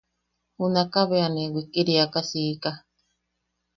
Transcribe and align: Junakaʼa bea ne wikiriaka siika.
Junakaʼa 0.57 1.07
bea 1.09 1.27
ne 1.33 1.43
wikiriaka 1.53 2.19
siika. 2.29 2.71